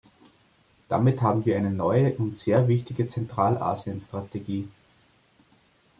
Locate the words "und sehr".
2.15-2.67